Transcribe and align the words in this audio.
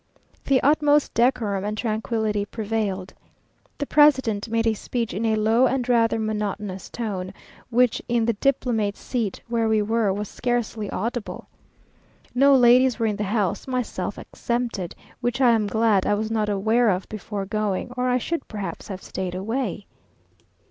The 0.45 0.59
utmost 0.63 1.13
decorum 1.13 1.63
and 1.63 1.77
tranquillity 1.77 2.43
prevailed. 2.45 3.13
The 3.77 3.85
president 3.85 4.49
made 4.49 4.65
a 4.65 4.73
speech 4.73 5.13
in 5.13 5.25
a 5.27 5.35
low 5.35 5.67
and 5.67 5.87
rather 5.87 6.17
monotonous 6.17 6.89
tone, 6.89 7.35
which 7.69 8.01
in 8.07 8.25
the 8.25 8.33
diplomate's 8.33 8.99
seat, 8.99 9.41
where 9.47 9.69
we 9.69 9.79
were, 9.83 10.11
was 10.11 10.27
scarcely 10.27 10.89
audible. 10.89 11.45
No 12.33 12.55
ladies 12.55 12.97
were 12.97 13.05
in 13.05 13.17
the 13.17 13.25
house, 13.25 13.67
myself 13.67 14.17
excepted; 14.17 14.95
which 15.19 15.39
I 15.39 15.51
am 15.51 15.67
glad 15.67 16.07
I 16.07 16.15
was 16.15 16.31
not 16.31 16.49
aware 16.49 16.89
of 16.89 17.07
before 17.07 17.45
going, 17.45 17.91
or 17.95 18.09
I 18.09 18.17
should 18.17 18.47
perhaps 18.47 18.87
have 18.87 19.03
stayed 19.03 19.35
away. 19.35 19.85